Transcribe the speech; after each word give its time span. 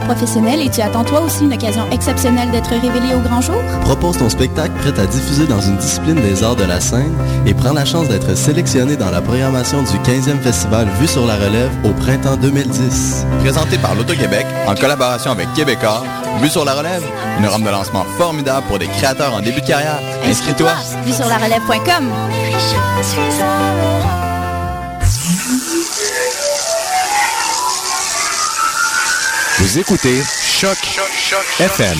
professionnel 0.00 0.60
et 0.62 0.70
tu 0.70 0.80
attends 0.80 1.04
toi 1.04 1.20
aussi 1.20 1.44
une 1.44 1.52
occasion 1.52 1.82
exceptionnelle 1.90 2.50
d'être 2.50 2.70
révélé 2.70 3.14
au 3.14 3.20
grand 3.20 3.42
jour? 3.42 3.60
Propose 3.82 4.16
ton 4.16 4.30
spectacle 4.30 4.72
prêt 4.80 4.98
à 4.98 5.06
diffuser 5.06 5.46
dans 5.46 5.60
une 5.60 5.76
discipline 5.76 6.16
des 6.16 6.42
arts 6.42 6.56
de 6.56 6.64
la 6.64 6.80
scène 6.80 7.12
et 7.46 7.52
prends 7.52 7.74
la 7.74 7.84
chance 7.84 8.08
d'être 8.08 8.34
sélectionné 8.34 8.96
dans 8.96 9.10
la 9.10 9.20
programmation 9.20 9.82
du 9.82 9.98
15e 9.98 10.40
festival 10.40 10.88
Vue 10.98 11.06
sur 11.06 11.26
la 11.26 11.36
relève 11.36 11.70
au 11.84 11.90
printemps 11.92 12.36
2010. 12.36 13.26
Présenté 13.40 13.76
par 13.76 13.94
l'Auto-Québec 13.94 14.46
en 14.66 14.74
collaboration 14.74 15.32
avec 15.32 15.52
Québecor, 15.54 16.04
Vue 16.40 16.48
sur 16.48 16.64
la 16.64 16.74
relève, 16.74 17.04
une 17.38 17.46
rampe 17.46 17.64
de 17.64 17.70
lancement 17.70 18.04
formidable 18.16 18.66
pour 18.68 18.78
des 18.78 18.88
créateurs 18.88 19.34
en 19.34 19.40
début 19.40 19.60
de 19.60 19.66
carrière. 19.66 20.00
Inscris-toi! 20.24 20.72
Vue 21.04 21.12
sur 21.12 21.28
la 21.28 21.36
relève.com 21.36 22.10
Vous 29.64 29.78
écoutez 29.78 30.22
Choc, 30.42 30.76
FM. 31.58 31.98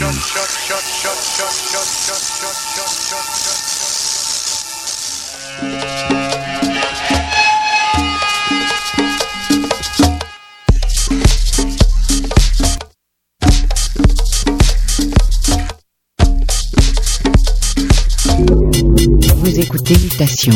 Vous 19.37 19.59
écoutez 19.59 19.95
Mutation 19.99 20.53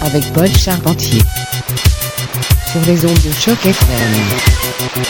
avec 0.00 0.32
Paul 0.32 0.48
Charpentier 0.56 1.20
sur 2.72 2.80
les 2.86 3.04
ondes 3.04 3.22
de 3.22 3.32
choc 3.32 3.66
FM. 3.66 5.02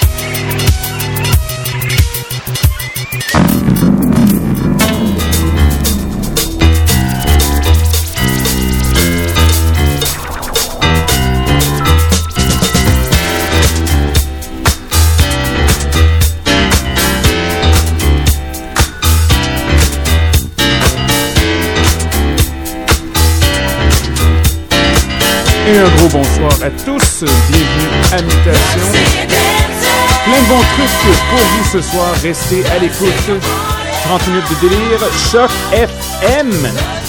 Bonsoir 26.13 26.53
à 26.63 26.71
tous. 26.71 27.25
Bienvenue 27.49 27.89
à 28.13 28.23
Mutation. 28.23 28.81
Plein 30.25 30.43
de 30.43 30.49
bons 30.49 30.65
trucs 30.75 31.19
pour 31.31 31.39
vous 31.39 31.65
ce 31.73 31.81
soir. 31.81 32.13
Restez 32.23 32.65
à 32.67 32.79
l'écoute. 32.79 33.41
30 34.05 34.29
minutes 34.29 34.45
de 34.51 34.69
délire. 34.69 35.01
Choc 35.31 35.51
FM. 35.73 37.02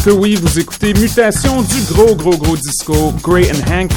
Que 0.00 0.10
oui, 0.10 0.36
vous 0.40 0.58
écoutez 0.58 0.94
Mutation 0.94 1.60
du 1.62 1.80
gros 1.82 2.16
gros 2.16 2.36
gros 2.36 2.56
disco 2.56 3.12
Gray 3.22 3.48
and 3.52 3.70
Hanks, 3.70 3.92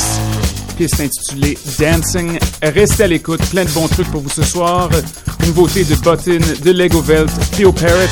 piste 0.78 1.00
intitulée 1.00 1.58
Dancing. 1.80 2.38
Restez 2.62 3.06
à 3.06 3.08
l'écoute, 3.08 3.40
plein 3.50 3.64
de 3.64 3.70
bons 3.70 3.88
trucs 3.88 4.12
pour 4.12 4.22
vous 4.22 4.30
ce 4.30 4.44
soir. 4.44 4.90
Nouveauté 5.48 5.84
de 5.86 5.96
Button, 5.96 6.42
de 6.64 6.72
Lego 6.72 7.02
Velt, 7.02 7.32
Theo 7.54 7.72
Parrish. 7.72 8.12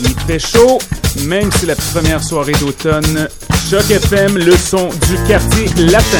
Il 0.00 0.14
fait 0.26 0.38
chaud, 0.38 0.78
même 1.24 1.50
si 1.58 1.66
la 1.66 1.74
première 1.76 2.22
soirée 2.22 2.54
d'automne. 2.60 3.26
Choc 3.68 3.90
FM, 3.90 4.36
le 4.36 4.56
son 4.56 4.90
du 5.08 5.16
quartier 5.26 5.66
latin. 5.78 6.18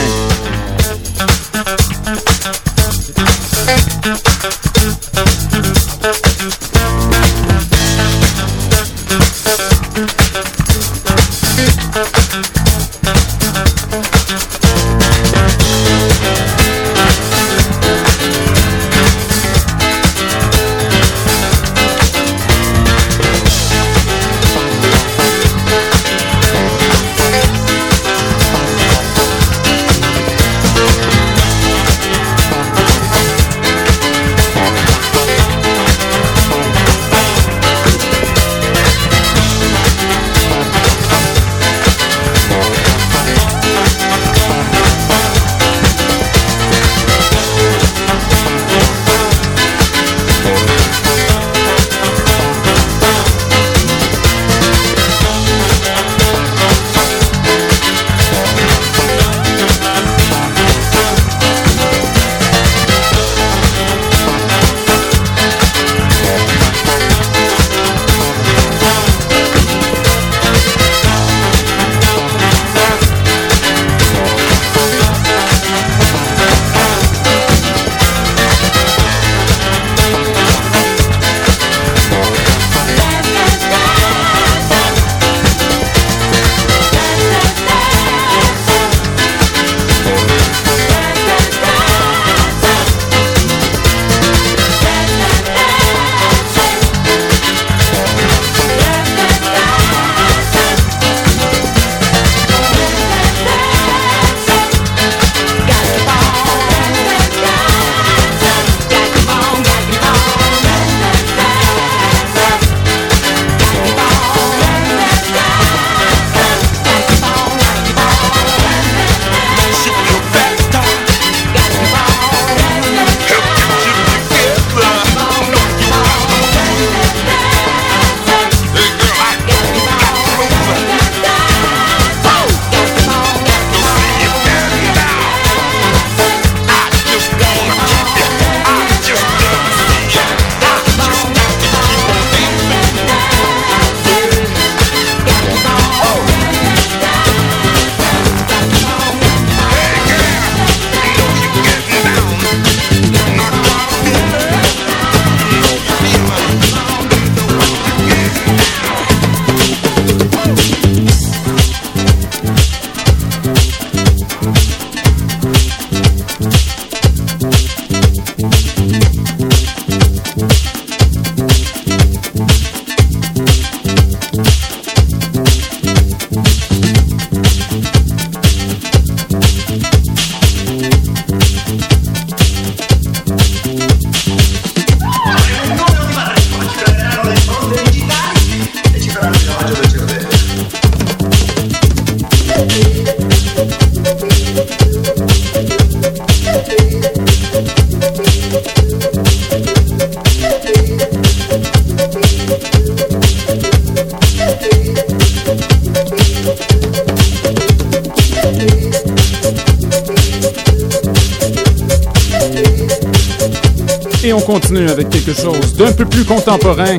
Continue 214.53 214.91
avec 214.91 215.09
quelque 215.09 215.32
chose 215.32 215.73
d'un 215.79 215.93
peu 215.93 216.05
plus 216.05 216.27
contemporain. 216.27 216.99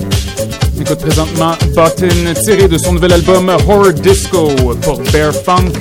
écoute 0.82 0.98
présentement 0.98 1.52
Button, 1.76 2.34
tiré 2.44 2.68
de 2.68 2.80
son 2.80 2.94
nouvel 2.94 3.14
album 3.14 3.48
Horror 3.50 3.94
Disco 3.94 4.48
pour 4.82 5.00
Bear 5.12 5.32
Funk. 5.32 5.72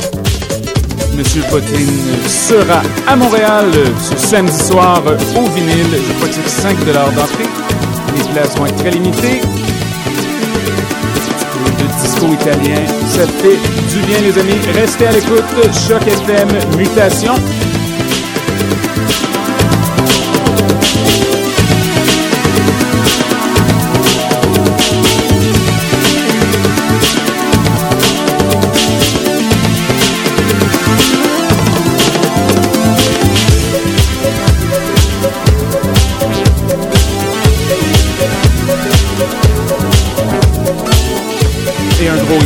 Monsieur 1.16 1.42
Button 1.50 1.88
sera 2.28 2.82
à 3.06 3.16
Montréal 3.16 3.70
ce 4.02 4.18
samedi 4.18 4.58
soir 4.58 5.02
au 5.06 5.48
vinyle. 5.48 5.86
Je 5.94 6.12
crois 6.12 6.28
que 6.28 6.34
c'est 6.34 6.62
5 6.62 6.76
d'entrée. 6.84 7.48
Les 8.18 8.24
places 8.34 8.54
vont 8.58 8.66
être 8.66 8.76
très 8.76 8.90
limitées. 8.90 9.40
Le 11.78 12.02
disco 12.02 12.26
italien, 12.34 12.84
ça 13.08 13.26
fait 13.26 13.58
du 13.94 14.06
bien 14.06 14.20
les 14.20 14.38
amis. 14.38 14.60
Restez 14.74 15.06
à 15.06 15.12
l'écoute. 15.12 15.44
Choc 15.88 16.02
FM, 16.06 16.48
Mutation. 16.76 17.34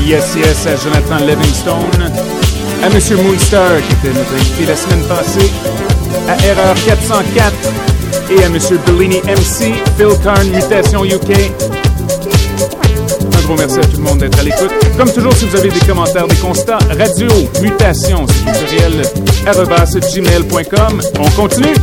Yes 0.06 0.36
à 0.66 0.76
Jonathan 0.76 1.16
Livingstone, 1.26 2.12
à 2.84 2.88
Monsieur 2.90 3.16
Moonstar 3.16 3.72
qui 3.88 3.92
était 3.94 4.16
notre 4.16 4.32
invité 4.34 4.66
la 4.66 4.76
semaine 4.76 5.02
passée, 5.08 5.50
à 6.28 6.46
Erreur 6.46 6.76
404 6.86 7.52
et 8.30 8.44
à 8.44 8.48
Monsieur 8.48 8.78
Bellini 8.86 9.16
MC, 9.22 9.74
Phil 9.96 10.16
Karn, 10.22 10.48
Mutation 10.50 11.04
UK. 11.04 11.50
Un 13.34 13.46
gros 13.46 13.56
merci 13.56 13.80
à 13.80 13.84
tout 13.84 13.96
le 13.96 14.04
monde 14.04 14.18
d'être 14.18 14.38
à 14.38 14.44
l'écoute. 14.44 14.70
Comme 14.96 15.10
toujours, 15.10 15.32
si 15.32 15.44
vous 15.44 15.56
avez 15.56 15.70
des 15.70 15.80
commentaires, 15.80 16.28
des 16.28 16.36
constats, 16.36 16.78
radio, 16.96 17.28
mutation, 17.60 18.26
c'est 18.28 20.20
gmail.com. 20.20 21.02
On 21.18 21.30
continue. 21.30 21.74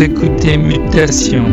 vous 0.00 0.06
écoutez 0.06 0.56
Mutation. 0.56 1.44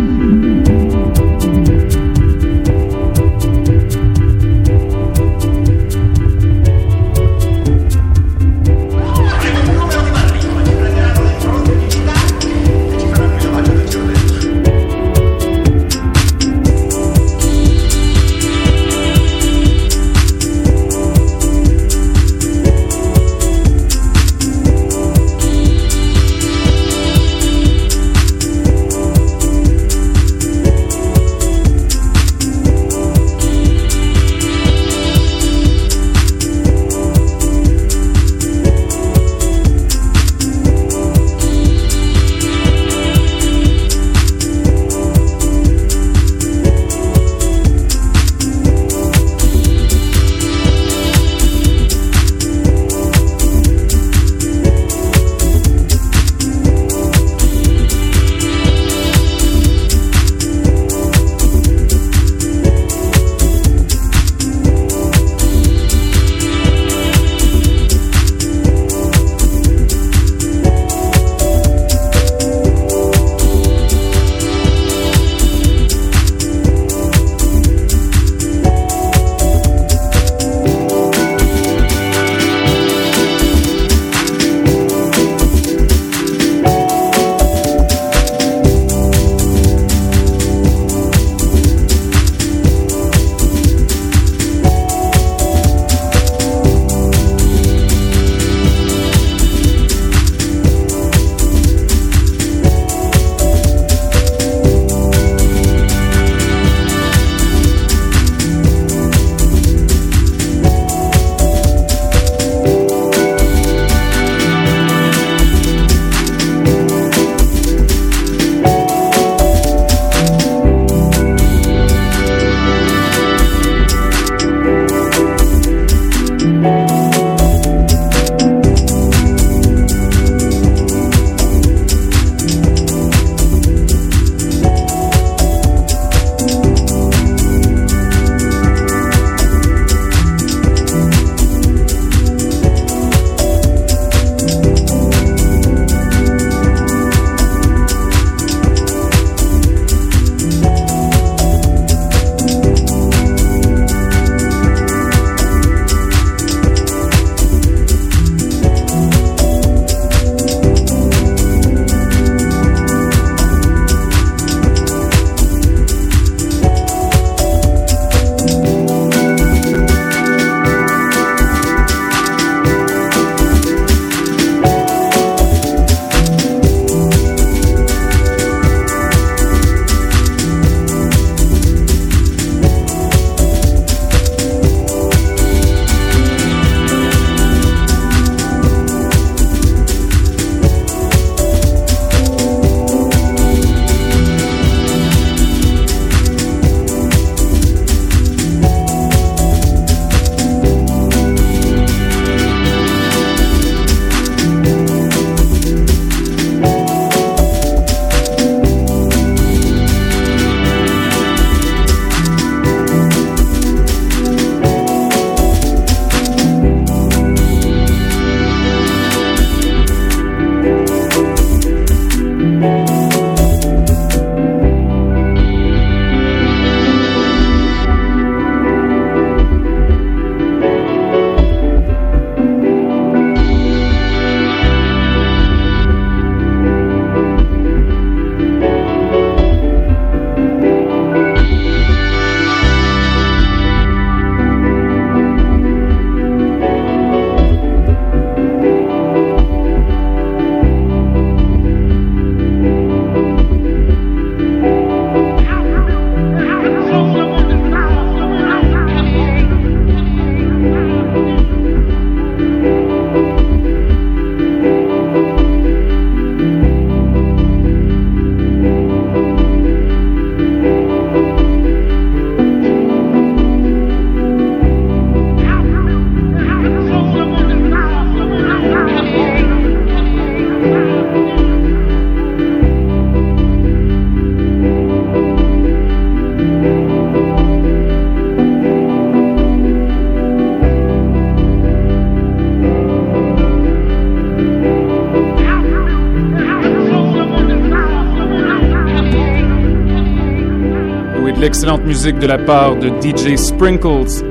L'excellente 301.47 301.85
musique 301.85 302.19
de 302.19 302.27
la 302.27 302.37
part 302.37 302.75
de 302.75 302.89
DJ 302.89 303.37
Sprinkles. 303.37 304.21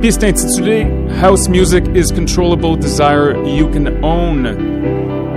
Piste 0.00 0.24
intitulée 0.24 0.86
House 1.22 1.46
Music 1.50 1.84
is 1.94 2.10
Controllable 2.10 2.78
Desire 2.78 3.36
You 3.44 3.68
Can 3.68 4.02
Own, 4.02 4.56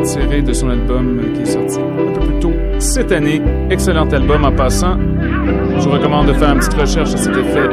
tirée 0.06 0.42
de 0.42 0.54
son 0.54 0.70
album 0.70 1.20
qui 1.36 1.42
est 1.42 1.46
sorti 1.48 1.80
un 1.80 2.14
peu 2.14 2.20
plus 2.22 2.40
tôt 2.40 2.54
cette 2.80 3.12
année. 3.12 3.42
Excellent 3.70 4.08
album 4.08 4.46
en 4.46 4.54
passant. 4.54 4.98
Je 5.78 5.84
vous 5.84 5.92
recommande 5.92 6.28
de 6.28 6.34
faire 6.34 6.54
une 6.54 6.60
petite 6.60 6.80
recherche 6.80 7.14
à 7.14 7.18
cet 7.18 7.36
effet. 7.36 7.68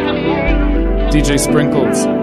DJ 1.13 1.37
Sprinkles. 1.37 2.18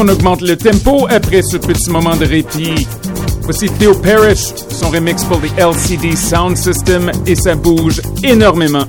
On 0.00 0.08
augmente 0.08 0.40
le 0.40 0.56
tempo 0.56 1.06
après 1.10 1.42
ce 1.42 1.58
petit 1.58 1.90
moment 1.90 2.16
de 2.16 2.24
répit. 2.24 2.86
Voici 3.42 3.68
Theo 3.78 3.94
Parrish, 3.94 4.54
son 4.70 4.88
remix 4.88 5.24
pour 5.24 5.40
le 5.40 5.48
LCD 5.58 6.16
Sound 6.16 6.56
System, 6.56 7.10
et 7.26 7.34
ça 7.34 7.54
bouge 7.54 8.00
énormément. 8.22 8.84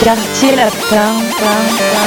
Tranquila, 0.00 0.70
tão, 0.88 1.20
tão. 1.36 1.99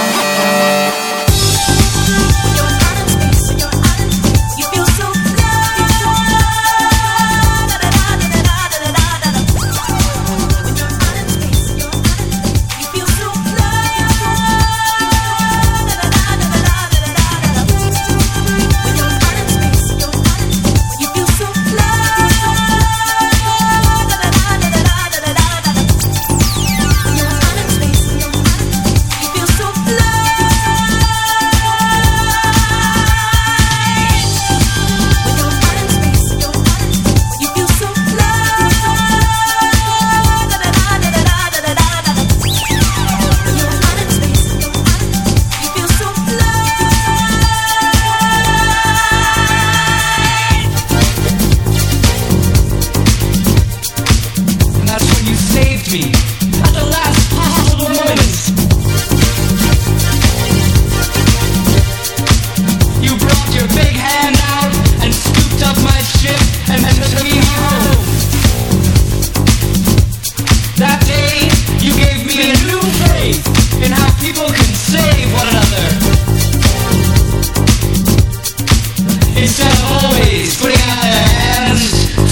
Son 79.47 80.09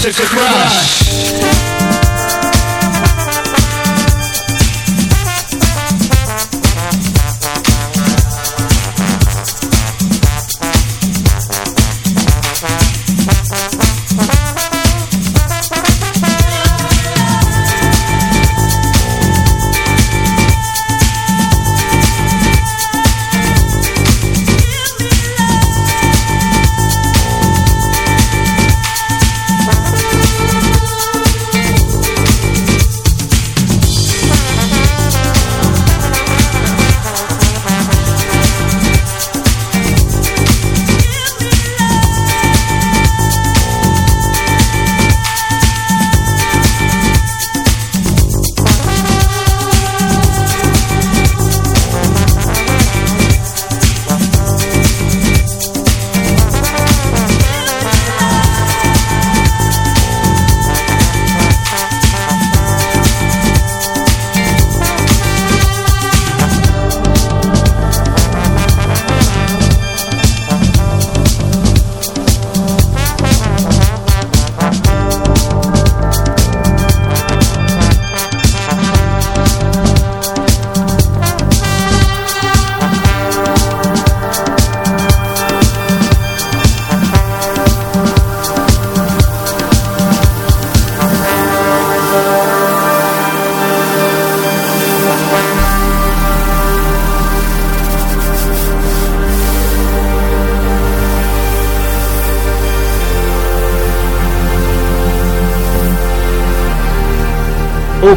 du 0.08 0.12
quartier 0.12 0.36
latin. 0.36 1.01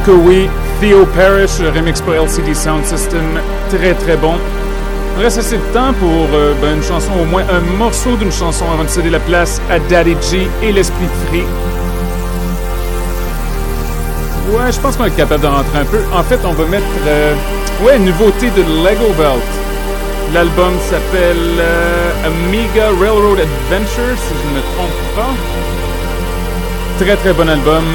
Que 0.06 0.12
oui, 0.12 0.48
Theo 0.80 1.04
Parrish, 1.08 1.60
remix 1.74 2.00
pour 2.00 2.13
LCD 2.13 2.54
Sound 2.54 2.86
System, 2.86 3.39
très 3.70 3.96
très 3.96 4.15
bon. 4.15 4.36
Il 5.18 5.24
reste 5.24 5.39
assez 5.39 5.58
de 5.58 5.74
temps 5.74 5.94
pour 5.94 6.28
euh, 6.34 6.54
ben, 6.62 6.76
une 6.76 6.84
chanson, 6.84 7.12
au 7.20 7.26
moins 7.26 7.44
un 7.52 7.62
morceau 7.78 8.15
d'une 8.15 8.32
chanson 8.32 8.65
avant 8.72 8.84
de 8.84 8.89
céder 8.89 9.10
la 9.10 9.20
place 9.20 9.60
à 9.72 9.80
Daddy 9.80 10.15
G 10.22 10.48
et 10.62 10.72
l'Esprit 10.72 11.08
Free. 11.28 11.46
Ouais, 14.52 14.72
je 14.72 14.80
pense 14.80 14.96
qu'on 14.96 15.06
est 15.06 15.15
capable 15.15 15.41
de 15.41 15.48
rentrer 15.48 15.80
un 15.80 15.86
peu. 15.86 16.00
En 16.13 16.24
fait, 16.24 16.39
on 16.46 16.54
va 16.54 16.65
mettre, 16.65 16.86
euh, 17.08 17.34
ouais, 17.84 17.98
une 17.98 18.06
nouveauté 18.06 18.52
de 18.52 18.62
Lego 18.62 19.12
Belt. 19.18 19.41
L'album 20.36 20.74
s'appelle 20.88 21.58
euh, 21.60 22.28
Amiga 22.28 22.89
Railroad 23.00 23.39
Adventure, 23.39 24.18
si 24.18 24.34
je 24.34 24.50
ne 24.50 24.56
me 24.56 24.62
trompe 24.76 25.15
pas. 25.15 25.34
Très 27.04 27.15
très 27.15 27.34
bon 27.34 27.50
album. 27.50 27.86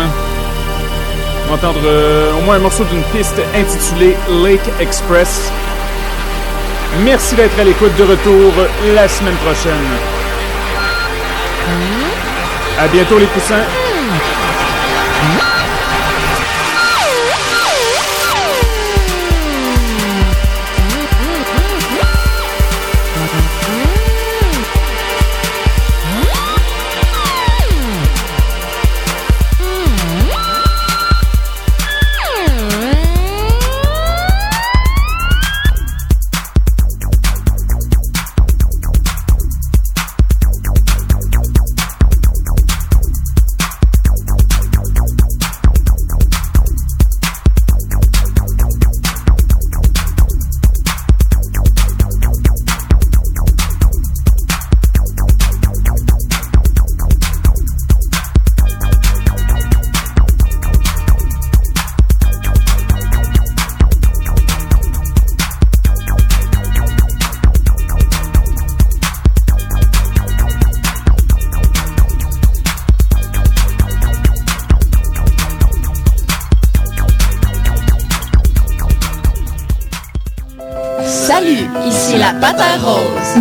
Entendre 1.51 1.81
euh, 1.85 2.33
au 2.39 2.43
moins 2.43 2.57
un 2.57 2.61
morceau 2.61 2.85
d'une 2.85 3.03
piste 3.05 3.41
intitulée 3.55 4.17
Lake 4.45 4.61
Express. 4.79 5.51
Merci 7.05 7.35
d'être 7.35 7.59
à 7.59 7.65
l'écoute 7.65 7.95
de 7.97 8.05
retour 8.05 8.53
la 8.95 9.09
semaine 9.09 9.35
prochaine. 9.37 9.73
À 12.79 12.87
bientôt 12.87 13.19
les 13.19 13.27
poussins. 13.27 13.65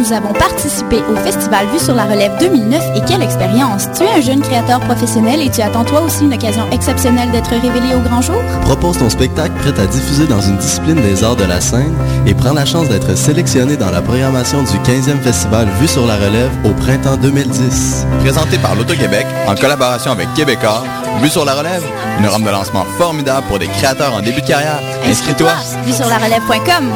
Nous 0.09 0.15
avons 0.15 0.33
participé 0.33 1.03
au 1.07 1.15
festival 1.17 1.67
Vue 1.67 1.77
sur 1.77 1.93
la 1.93 2.05
relève 2.05 2.31
2009 2.39 2.81
et 2.95 3.01
quelle 3.01 3.21
expérience! 3.21 3.87
Tu 3.95 4.01
es 4.01 4.09
un 4.09 4.21
jeune 4.21 4.41
créateur 4.41 4.79
professionnel 4.79 5.39
et 5.39 5.51
tu 5.51 5.61
attends 5.61 5.83
toi 5.83 6.01
aussi 6.01 6.23
une 6.23 6.33
occasion 6.33 6.67
exceptionnelle 6.71 7.29
d'être 7.29 7.51
révélé 7.51 7.93
au 7.93 7.99
grand 7.99 8.19
jour? 8.19 8.41
Propose 8.63 8.97
ton 8.97 9.09
spectacle 9.11 9.53
prêt 9.59 9.79
à 9.79 9.85
diffuser 9.85 10.25
dans 10.25 10.41
une 10.41 10.57
discipline 10.57 10.99
des 10.99 11.23
arts 11.23 11.35
de 11.35 11.43
la 11.43 11.61
scène 11.61 11.93
et 12.25 12.33
prends 12.33 12.53
la 12.53 12.65
chance 12.65 12.89
d'être 12.89 13.15
sélectionné 13.15 13.77
dans 13.77 13.91
la 13.91 14.01
programmation 14.01 14.63
du 14.63 14.77
15e 14.79 15.21
festival 15.21 15.67
Vue 15.79 15.87
sur 15.87 16.07
la 16.07 16.15
relève 16.15 16.49
au 16.65 16.69
printemps 16.69 17.17
2010. 17.17 18.07
Présenté 18.21 18.57
par 18.57 18.73
l'Auto-Québec 18.73 19.27
en 19.47 19.53
collaboration 19.53 20.11
avec 20.11 20.33
Québecor, 20.33 20.85
Vue 21.21 21.29
sur 21.29 21.45
la 21.45 21.53
relève, 21.53 21.83
une 22.19 22.25
rampe 22.27 22.45
de 22.45 22.49
lancement 22.49 22.85
formidable 22.97 23.45
pour 23.47 23.59
des 23.59 23.67
créateurs 23.67 24.15
en 24.15 24.21
début 24.21 24.41
de 24.41 24.47
carrière. 24.47 24.79
Inscris-toi! 25.05 25.51
Vue 25.85 25.93
sur 25.93 26.07
la 26.07 26.17
relève.com. 26.17 26.93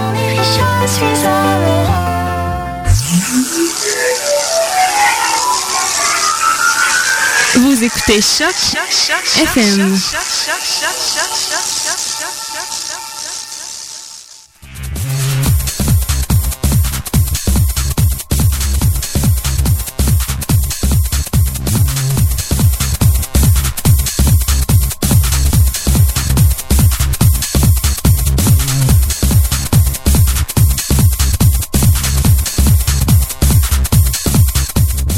Vous 7.76 7.84
écoutez 7.84 8.22
Choc 8.22 8.54
FM. 9.36 9.98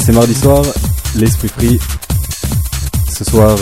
C'est 0.05 0.13
mardi 0.13 0.33
soir, 0.33 0.63
l'esprit 1.15 1.49
pris. 1.49 1.79
Ce 3.17 3.23
soir, 3.23 3.55